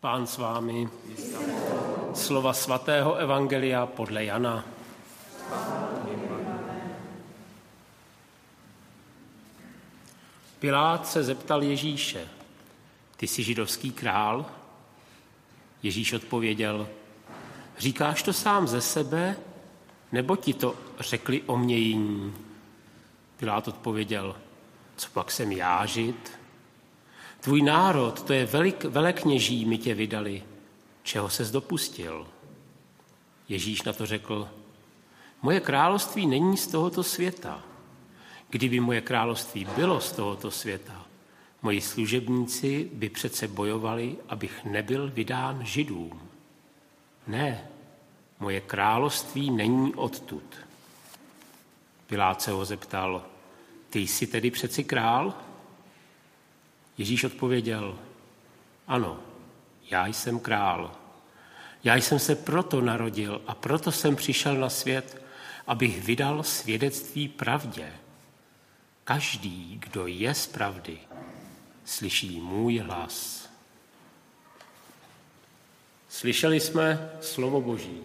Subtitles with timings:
[0.00, 0.88] Pán s vámi.
[2.14, 4.64] Slova svatého Evangelia podle Jana.
[10.58, 12.28] Pilát se zeptal Ježíše,
[13.16, 14.46] ty jsi židovský král?
[15.82, 16.88] Ježíš odpověděl,
[17.78, 19.36] říkáš to sám ze sebe,
[20.12, 22.34] nebo ti to řekli o mě jiní?
[23.36, 24.36] Pilát odpověděl,
[24.96, 26.38] co pak jsem já žid?
[27.40, 30.42] Tvůj národ, to je velik, velekněží, mi tě vydali.
[31.02, 32.26] Čeho ses dopustil?
[33.48, 34.48] Ježíš na to řekl,
[35.42, 37.62] moje království není z tohoto světa.
[38.50, 41.06] Kdyby moje království bylo z tohoto světa,
[41.62, 46.20] moji služebníci by přece bojovali, abych nebyl vydán židům.
[47.26, 47.68] Ne,
[48.40, 50.56] moje království není odtud.
[52.06, 53.24] Pilát se ho zeptal,
[53.90, 55.34] ty jsi tedy přeci král?
[56.98, 57.98] Ježíš odpověděl,
[58.86, 59.20] ano,
[59.90, 60.92] já jsem král.
[61.84, 65.22] Já jsem se proto narodil a proto jsem přišel na svět,
[65.66, 67.92] abych vydal svědectví pravdě.
[69.04, 70.98] Každý, kdo je z pravdy,
[71.84, 73.48] slyší můj hlas.
[76.08, 78.00] Slyšeli jsme slovo Boží.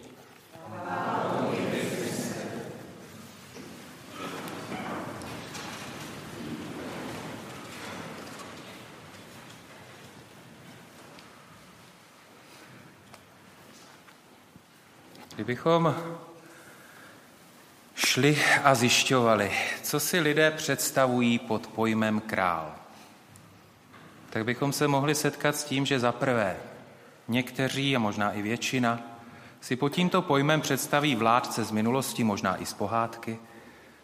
[15.34, 15.94] Kdybychom
[17.94, 22.74] šli a zjišťovali, co si lidé představují pod pojmem král,
[24.30, 26.56] tak bychom se mohli setkat s tím, že za prvé
[27.28, 29.00] někteří a možná i většina
[29.60, 33.38] si pod tímto pojmem představí vládce z minulosti, možná i z pohádky,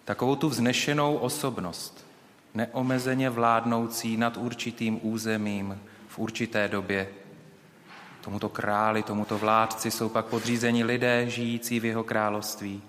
[0.05, 2.07] takovou tu vznešenou osobnost,
[2.55, 7.09] neomezeně vládnoucí nad určitým územím v určité době
[8.21, 12.83] Tomuto králi, tomuto vládci jsou pak podřízeni lidé žijící v jeho království.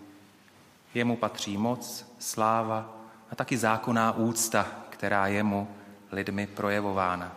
[0.94, 2.90] Jemu patří moc, sláva
[3.31, 5.68] a taky zákonná úcta, která je mu
[6.12, 7.31] lidmi projevována.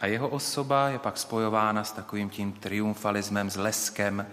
[0.00, 4.26] A jeho osoba je pak spojována s takovým tím triumfalismem, s leskem,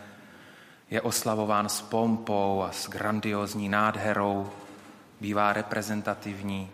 [0.89, 4.49] je oslavován s pompou a s grandiozní nádherou,
[5.21, 6.69] bývá reprezentativní,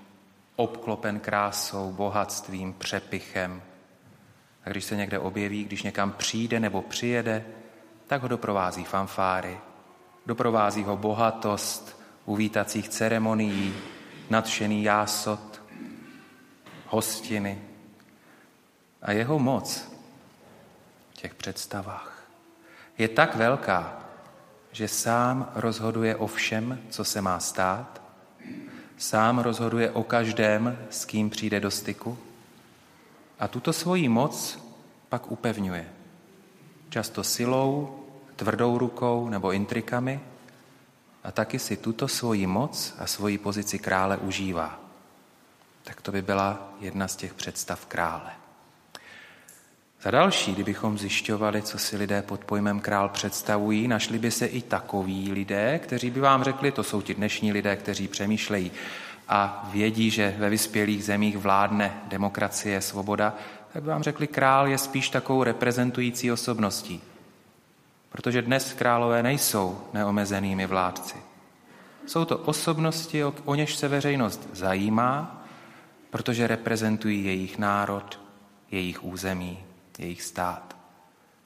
[0.56, 3.62] obklopen krásou, bohatstvím, přepichem–
[4.66, 7.46] a když se někde objeví, když někam přijde nebo přijede,
[8.08, 9.58] tak ho doprovází fanfáry,
[10.26, 13.74] doprovází ho bohatost uvítacích ceremonií,
[14.30, 15.62] nadšený jásot,
[16.88, 17.62] hostiny.
[19.02, 19.92] A jeho moc
[21.14, 22.24] v těch představách
[22.98, 24.00] je tak velká,
[24.72, 28.02] že sám rozhoduje o všem, co se má stát,
[28.98, 32.18] sám rozhoduje o každém, s kým přijde do styku,
[33.40, 34.60] a tuto svoji moc
[35.10, 35.90] pak upevňuje.
[36.90, 38.00] Často silou,
[38.36, 40.20] tvrdou rukou nebo intrikami
[41.24, 44.80] a taky si tuto svoji moc a svoji pozici krále užívá.
[45.84, 48.32] Tak to by byla jedna z těch představ krále.
[50.02, 54.62] Za další, kdybychom zjišťovali, co si lidé pod pojmem král představují, našli by se i
[54.62, 58.72] takoví lidé, kteří by vám řekli, to jsou ti dnešní lidé, kteří přemýšlejí
[59.28, 63.36] a vědí, že ve vyspělých zemích vládne demokracie, svoboda,
[63.74, 67.02] tak by vám řekli, král je spíš takovou reprezentující osobností.
[68.10, 71.16] Protože dnes králové nejsou neomezenými vládci.
[72.06, 75.44] Jsou to osobnosti, o něž se veřejnost zajímá,
[76.10, 78.20] protože reprezentují jejich národ,
[78.72, 79.60] jejich území,
[79.98, 80.76] jejich stát.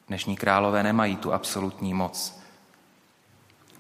[0.07, 2.39] Dnešní králové nemají tu absolutní moc,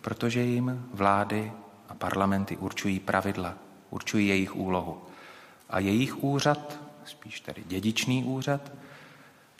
[0.01, 1.51] protože jim vlády
[1.89, 3.53] a parlamenty určují pravidla,
[3.89, 5.01] určují jejich úlohu.
[5.69, 8.71] A jejich úřad, spíš tedy dědičný úřad,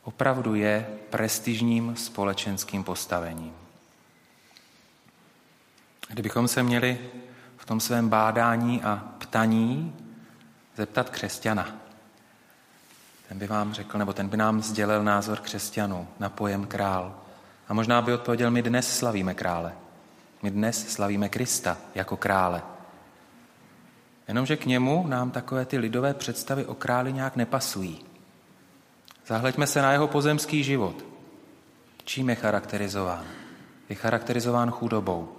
[0.03, 3.53] opravdu je prestižním společenským postavením.
[6.09, 7.00] Kdybychom se měli
[7.57, 9.95] v tom svém bádání a ptaní
[10.78, 11.75] zeptat křesťana,
[13.29, 17.16] ten by vám řekl, nebo ten by nám sdělil názor křesťanů na pojem král.
[17.67, 19.73] A možná by odpověděl, my dnes slavíme krále.
[20.41, 22.61] My dnes slavíme Krista jako krále.
[24.29, 28.05] Jenomže k němu nám takové ty lidové představy o králi nějak nepasují.
[29.28, 31.05] Zahleďme se na jeho pozemský život.
[32.03, 33.26] Čím je charakterizován?
[33.90, 35.35] Je charakterizován chudobou.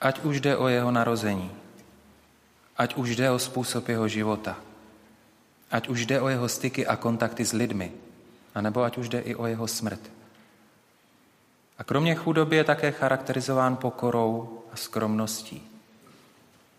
[0.00, 1.50] Ať už jde o jeho narození,
[2.76, 4.56] ať už jde o způsob jeho života,
[5.70, 7.92] ať už jde o jeho styky a kontakty s lidmi,
[8.54, 10.00] anebo ať už jde i o jeho smrt.
[11.78, 15.71] A kromě chudoby je také charakterizován pokorou a skromností.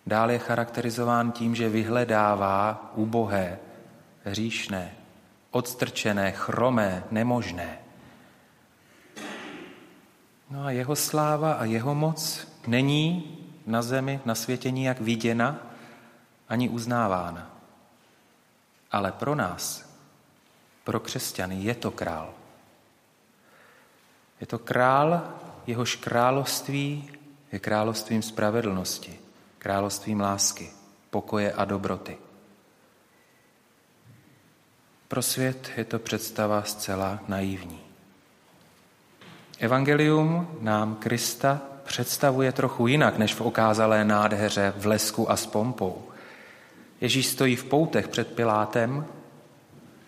[0.06, 3.60] Dál je charakterizován tím, že vyhledává ubohé,
[4.24, 4.92] hříšné,
[5.52, 7.80] odstrčené, chromé, nemožné.
[10.50, 15.58] No a jeho sláva a jeho moc není na zemi, na světě nijak viděna
[16.50, 17.52] ani uznávána.
[18.92, 19.96] Ale pro nás,
[20.84, 22.34] pro křesťany, je to král.
[24.42, 25.34] Je to král,
[25.68, 27.12] jehož království
[27.52, 29.20] je královstvím spravedlnosti,
[29.63, 30.69] královstvím lásky,
[31.10, 32.18] pokoje a dobroty.
[35.07, 37.80] Pro svět je to představa zcela naivní.
[39.60, 46.07] Evangelium nám Krista představuje trochu jinak než v okázalé nádheře v lesku a s pompou.
[47.01, 49.06] Ježíš stojí v poutech před Pilátem,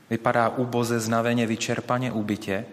[0.10, 2.66] vypadá uboze, znaveně, vyčerpaně, ubytě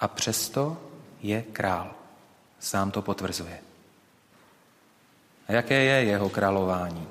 [0.00, 0.76] a přesto
[1.22, 1.90] je král.
[2.60, 3.68] Sám to potvrzuje.
[5.48, 7.08] A jaké je jeho králování?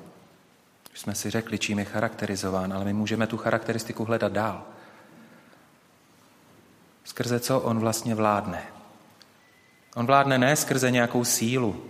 [0.94, 4.63] Už jsme si řekli, čím je charakterizován, ale my můžeme tu charakteristiku hledat dál.
[7.04, 8.63] Skrze co on vlastně vládne?
[9.95, 11.84] On vládne ne skrze nějakou sílu.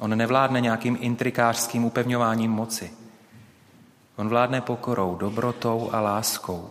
[0.00, 2.90] On nevládne nějakým intrikářským upevňováním moci.
[4.16, 6.70] On vládne pokorou, dobrotou a láskou.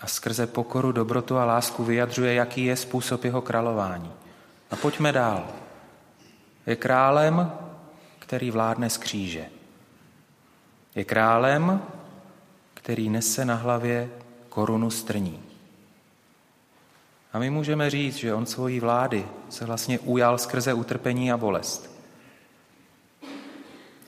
[0.00, 4.12] A skrze pokoru, dobrotu a lásku vyjadřuje, jaký je způsob jeho králování.
[4.70, 5.48] A pojďme dál.
[6.66, 7.52] Je králem,
[8.18, 9.46] který vládne z kříže.
[10.94, 11.82] Je králem,
[12.74, 14.10] který nese na hlavě
[14.48, 15.42] korunu strní.
[17.32, 21.90] A my můžeme říct, že on svojí vlády se vlastně ujal skrze utrpení a bolest.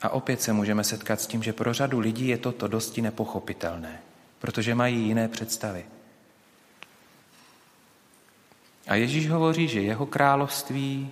[0.02, 4.00] A opět se můžeme setkat s tím, že pro řadu lidí je toto dosti nepochopitelné,
[4.38, 5.84] protože mají jiné představy.
[8.86, 11.10] A Ježíš hovoří, že jeho království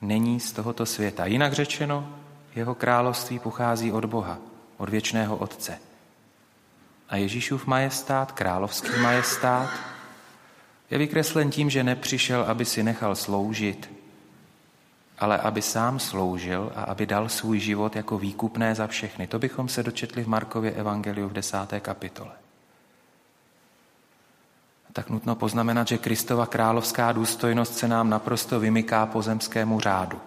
[0.00, 1.26] není z tohoto světa.
[1.26, 2.08] Jinak řečeno,
[2.54, 4.38] jeho království pochází od Boha,
[4.76, 5.78] od věčného Otce.
[7.08, 9.70] A Ježíšův majestát, královský majestát,
[10.90, 13.90] je vykreslen tím, že nepřišel, aby si nechal sloužit,
[15.18, 19.26] ale aby sám sloužil a aby dal svůj život jako výkupné za všechny.
[19.26, 22.30] To bychom se dočetli v Markově evangeliu v desáté kapitole.
[24.98, 30.20] Tak nutno poznamenat, že Kristova královská důstojnost se nám naprosto vymyká pozemskému řádu.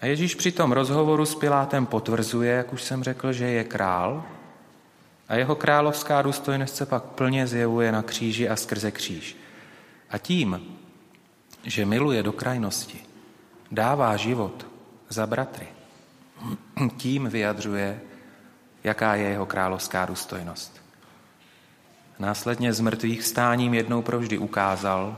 [0.00, 4.24] A Ježíš při tom rozhovoru s Pilátem potvrzuje, jak už jsem řekl, že je král
[5.28, 9.36] a jeho královská důstojnost se pak plně zjevuje na kříži a skrze kříž.
[10.10, 10.60] A tím,
[11.64, 12.98] že miluje do krajnosti,
[13.72, 14.66] dává život
[15.08, 15.66] za bratry,
[16.96, 18.00] tím vyjadřuje,
[18.84, 20.85] jaká je jeho královská důstojnost.
[22.18, 25.16] Následně z mrtvých vstáním jednou provždy ukázal,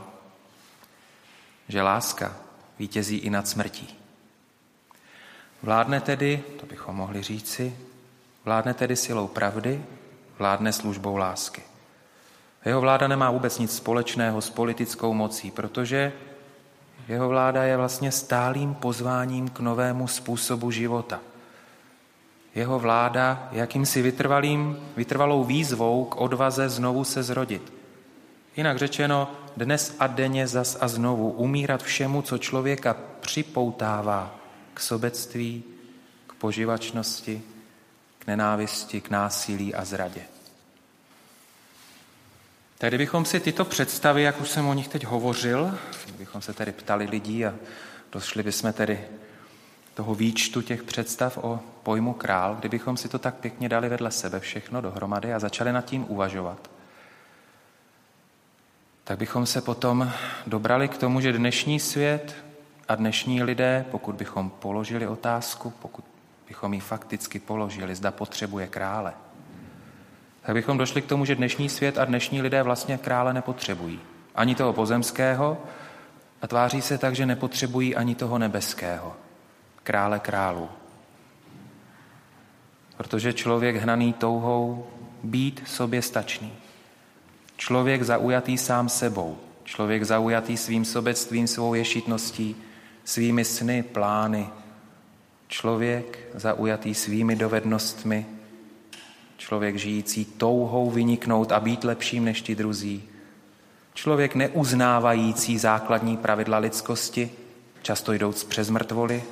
[1.67, 2.35] že láska
[2.79, 3.99] vítězí i nad smrtí.
[5.63, 7.77] Vládne tedy, to bychom mohli říci,
[8.45, 9.83] vládne tedy silou pravdy,
[10.39, 11.63] vládne službou lásky.
[12.65, 16.13] Jeho vláda nemá vůbec nic společného s politickou mocí, protože
[17.07, 21.19] jeho vláda je vlastně stálým pozváním k novému způsobu života.
[22.55, 27.73] Jeho vláda jakýmsi vytrvalým, vytrvalou výzvou k odvaze znovu se zrodit.
[28.57, 34.35] Jinak řečeno, dnes a denně zas a znovu umírat všemu, co člověka připoutává
[34.73, 35.63] k sobectví,
[36.27, 37.41] k poživačnosti,
[38.19, 40.21] k nenávisti, k násilí a zradě.
[42.77, 46.71] Tak kdybychom si tyto představy, jak už jsem o nich teď hovořil, kdybychom se tedy
[46.71, 47.53] ptali lidí a
[48.11, 49.07] došli bychom tedy
[49.99, 54.39] toho výčtu těch představ o pojmu král, kdybychom si to tak pěkně dali vedle sebe
[54.39, 56.69] všechno dohromady a začali nad tím uvažovat,
[59.03, 60.11] tak bychom se potom
[60.47, 62.35] dobrali k tomu, že dnešní svět
[62.87, 66.05] a dnešní lidé, pokud bychom položili otázku, pokud
[66.47, 69.13] bychom ji fakticky položili, zda potřebuje krále,
[70.41, 73.99] tak bychom došli k tomu, že dnešní svět a dnešní lidé vlastně krále nepotřebují.
[74.35, 75.57] Ani toho pozemského
[76.41, 79.15] a tváří se tak, že nepotřebují ani toho nebeského.
[79.83, 80.69] Krále králů.
[82.97, 84.87] Protože člověk hnaný touhou
[85.23, 86.53] být sobě stačný.
[87.57, 89.37] Člověk zaujatý sám sebou.
[89.63, 92.55] Člověk zaujatý svým sobectvím, svou ješitností,
[93.03, 94.49] svými sny, plány.
[95.47, 98.25] Člověk zaujatý svými dovednostmi,
[99.37, 103.03] člověk žijící touhou vyniknout a být lepším než ti druzí,
[103.93, 107.31] člověk neuznávající základní pravidla lidskosti,
[107.81, 109.23] často jdouc přes mrtvoli,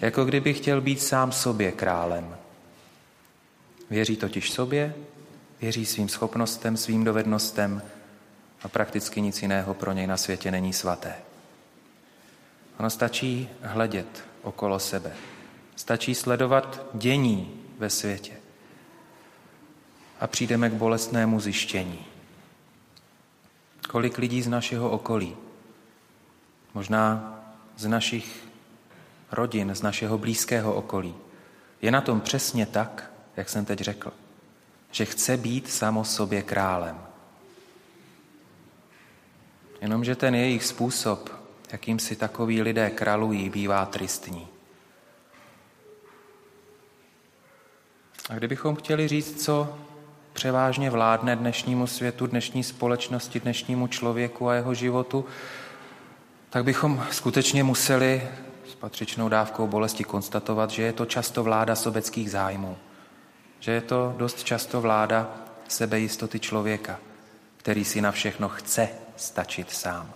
[0.00, 2.36] jako kdyby chtěl být sám sobě králem.
[3.90, 4.94] Věří totiž sobě,
[5.60, 7.82] věří svým schopnostem, svým dovednostem
[8.62, 11.14] a prakticky nic jiného pro něj na světě není svaté.
[12.78, 15.12] Ono stačí hledět okolo sebe.
[15.76, 18.32] Stačí sledovat dění ve světě.
[20.20, 22.06] A přijdeme k bolestnému zjištění.
[23.88, 25.36] Kolik lidí z našeho okolí,
[26.74, 27.34] možná
[27.76, 28.45] z našich
[29.32, 31.14] rodin, z našeho blízkého okolí,
[31.82, 34.12] je na tom přesně tak, jak jsem teď řekl,
[34.90, 36.98] že chce být samo sobě králem.
[39.80, 41.30] Jenomže ten jejich způsob,
[41.72, 44.48] jakým si takoví lidé kralují, bývá tristní.
[48.30, 49.78] A kdybychom chtěli říct, co
[50.32, 55.24] převážně vládne dnešnímu světu, dnešní společnosti, dnešnímu člověku a jeho životu,
[56.50, 58.28] tak bychom skutečně museli
[58.86, 62.76] patřičnou dávkou bolesti konstatovat, že je to často vláda sobeckých zájmů,
[63.60, 65.30] že je to dost často vláda
[65.68, 66.98] sebejistoty člověka,
[67.56, 70.10] který si na všechno chce stačit sám.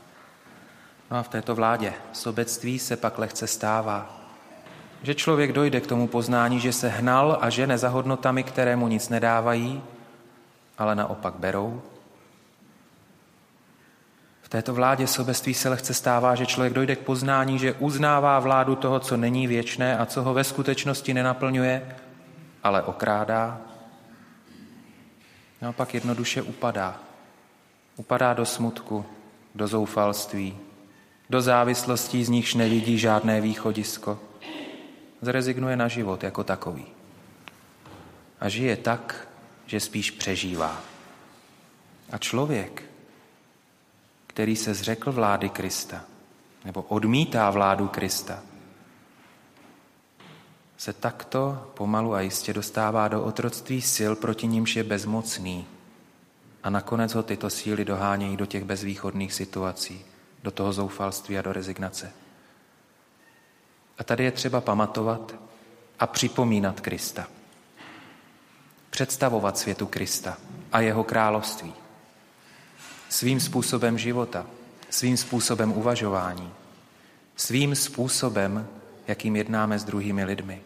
[1.11, 4.21] No a v této vládě sobectví se pak lehce stává,
[5.03, 8.89] že člověk dojde k tomu poznání, že se hnal a že za hodnotami, které mu
[8.89, 9.83] nic nedávají,
[10.79, 11.83] ale naopak berou.
[14.50, 19.00] Této vládě sobectví se lehce stává, že člověk dojde k poznání, že uznává vládu toho,
[19.00, 21.97] co není věčné a co ho ve skutečnosti nenaplňuje,
[22.62, 23.61] ale okrádá.
[25.62, 27.00] Naopak jednoduše upadá.
[27.97, 29.04] Upadá do smutku,
[29.54, 30.59] do zoufalství,
[31.30, 34.19] do závislostí, z nichž nevidí žádné východisko.
[35.23, 36.87] Zrezignuje na život jako takový.
[38.40, 39.28] A žije tak,
[39.66, 40.80] že spíš přežívá.
[42.12, 42.90] A člověk,
[44.41, 46.01] který se zřekl vlády Krista,
[46.65, 48.43] nebo odmítá vládu Krista,
[50.77, 55.67] se takto pomalu a jistě dostává do otroctví sil, proti nímž je bezmocný.
[56.63, 60.05] A nakonec ho tyto síly dohánějí do těch bezvýchodných situací,
[60.43, 62.13] do toho zoufalství a do rezignace.
[63.99, 65.35] A tady je třeba pamatovat
[65.99, 67.27] a připomínat Krista.
[68.91, 70.37] Představovat světu Krista
[70.73, 71.80] a jeho království.
[73.11, 74.47] Svým způsobem života,
[74.90, 76.50] svým způsobem uvažování,
[77.37, 78.67] svým způsobem,
[79.07, 80.61] jakým jednáme s druhými lidmi.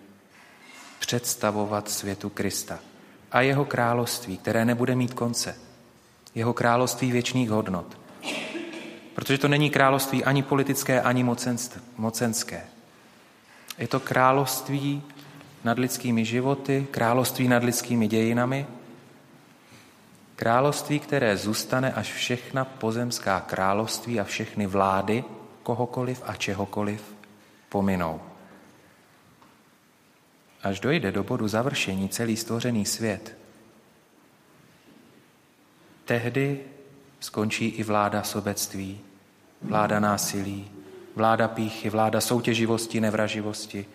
[0.98, 2.78] Představovat světu Krista
[3.32, 5.56] a jeho království, které nebude mít konce.
[6.34, 7.98] Jeho království věčných hodnot.
[9.14, 11.24] Protože to není království ani politické, ani
[11.96, 12.62] mocenské.
[13.78, 15.02] Je to království
[15.64, 18.66] nad lidskými životy, království nad lidskými dějinami,
[20.36, 25.24] království, které zůstane, až všechna pozemská království a všechny vlády
[25.62, 27.14] kohokoliv a čehokoliv
[27.68, 28.20] pominou.
[30.62, 33.36] Až dojde do bodu završení celý stvořený svět,
[36.04, 36.60] tehdy
[37.20, 39.00] skončí i vláda sobectví,
[39.62, 40.70] vláda násilí,
[41.16, 43.86] vláda píchy, vláda soutěživosti, nevraživosti,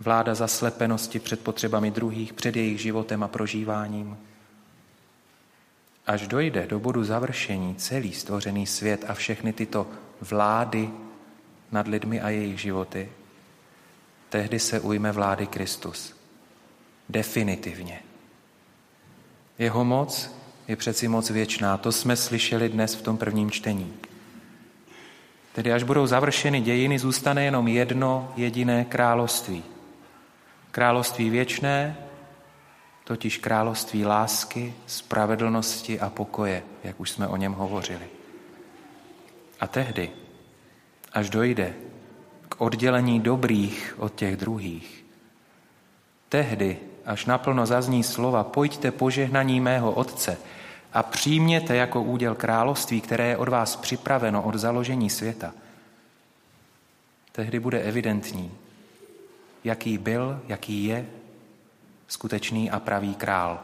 [0.00, 4.16] vláda zaslepenosti před potřebami druhých, před jejich životem a prožíváním.
[6.06, 9.86] Až dojde do bodu završení celý stvořený svět a všechny tyto
[10.20, 10.90] vlády
[11.72, 13.08] nad lidmi a jejich životy,
[14.28, 16.16] tehdy se ujme vlády Kristus.
[17.08, 18.00] Definitivně.
[19.58, 20.36] Jeho moc
[20.68, 21.76] je přeci moc věčná.
[21.76, 23.92] To jsme slyšeli dnes v tom prvním čtení.
[25.52, 29.64] Tedy až budou završeny dějiny, zůstane jenom jedno jediné království.
[30.70, 31.96] Království věčné,
[33.06, 38.06] totiž království lásky, spravedlnosti a pokoje, jak už jsme o něm hovořili.
[39.60, 40.10] A tehdy,
[41.12, 41.74] až dojde
[42.48, 45.04] k oddělení dobrých od těch druhých,
[46.28, 50.38] tehdy, až naplno zazní slova, pojďte požehnaní mého Otce,
[50.92, 55.54] a přijměte jako úděl království, které je od vás připraveno od založení světa,
[57.32, 58.52] tehdy bude evidentní,
[59.64, 61.06] jaký byl, jaký je
[62.08, 63.60] skutečný a pravý král.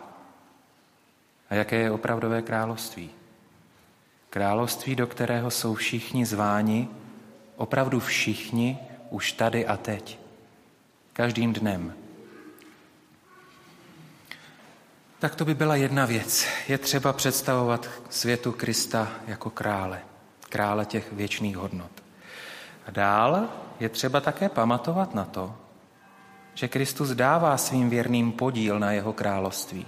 [1.50, 3.10] A jaké je opravdové království?
[4.30, 6.88] Království, do kterého jsou všichni zváni,
[7.56, 8.78] opravdu všichni,
[9.10, 10.18] už tady a teď,
[11.12, 11.94] každým dnem,
[15.22, 16.46] Tak to by byla jedna věc.
[16.68, 20.00] Je třeba představovat světu Krista jako krále,
[20.48, 21.90] krále těch věčných hodnot.
[22.86, 23.48] A dál
[23.80, 25.54] je třeba také pamatovat na to,
[26.54, 29.86] že Kristus dává svým věrným podíl na jeho království.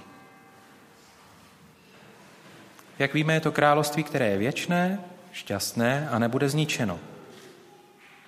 [2.98, 5.00] Jak víme, je to království, které je věčné,
[5.32, 6.98] šťastné a nebude zničeno.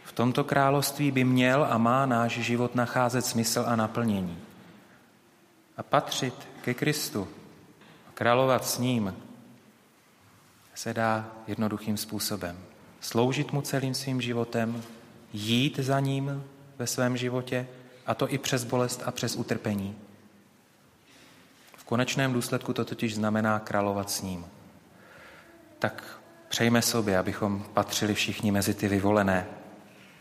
[0.05, 4.39] V tomto království by měl a má náš život nacházet smysl a naplnění.
[5.77, 7.29] A patřit ke Kristu
[8.09, 9.15] a královat s ním
[10.75, 12.59] se dá jednoduchým způsobem.
[13.01, 14.83] Sloužit mu celým svým životem,
[15.33, 16.45] jít za ním
[16.79, 17.67] ve svém životě,
[18.07, 19.97] a to i přes bolest a přes utrpení.
[21.87, 24.47] konečném důsledku to totiž znamená královat s ním.
[25.79, 29.47] Tak přejme sobě, abychom patřili všichni mezi ty vyvolené.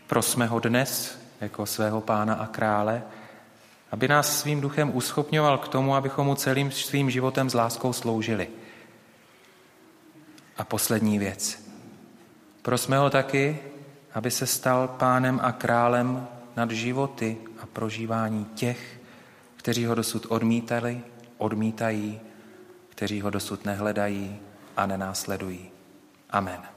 [0.06, 3.02] Prosme ho dnes jako svého pána a krále,
[3.90, 8.48] aby nás svým duchem uschopňoval k tomu, abychom mu celým svým životem s láskou sloužili.
[10.56, 11.66] A poslední věc.
[12.62, 13.58] Prosme ho taky,
[14.14, 17.36] aby se stal pánem a králem nad životy
[17.76, 19.00] prožívání těch,
[19.56, 21.00] kteří ho dosud odmítali,
[21.38, 22.20] odmítají,
[22.88, 24.38] kteří ho dosud nehledají
[24.76, 25.70] a nenásledují.
[26.30, 26.75] Amen.